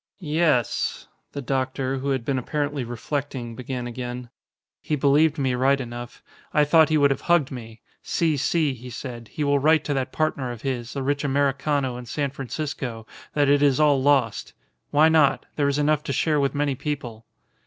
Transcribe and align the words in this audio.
"Yes," 0.17 1.07
the 1.33 1.43
doctor, 1.43 1.99
who 1.99 2.09
had 2.09 2.25
been 2.25 2.39
apparently 2.39 2.83
reflecting, 2.83 3.55
began 3.55 3.85
again, 3.85 4.31
"he 4.81 4.95
believed 4.95 5.37
me 5.37 5.53
right 5.53 5.79
enough. 5.79 6.23
I 6.55 6.63
thought 6.63 6.89
he 6.89 6.97
would 6.97 7.11
have 7.11 7.21
hugged 7.21 7.51
me. 7.51 7.81
'Si, 8.01 8.35
si,' 8.37 8.73
he 8.73 8.89
said, 8.89 9.27
'he 9.27 9.43
will 9.43 9.59
write 9.59 9.83
to 9.83 9.93
that 9.93 10.11
partner 10.11 10.51
of 10.51 10.63
his, 10.63 10.93
the 10.93 11.03
rich 11.03 11.23
Americano 11.23 11.97
in 11.97 12.07
San 12.07 12.31
Francisco, 12.31 13.05
that 13.35 13.47
it 13.47 13.61
is 13.61 13.79
all 13.79 14.01
lost. 14.01 14.53
Why 14.89 15.07
not? 15.07 15.45
There 15.55 15.67
is 15.67 15.77
enough 15.77 16.01
to 16.05 16.13
share 16.13 16.39
with 16.39 16.55
many 16.55 16.73
people. 16.73 17.27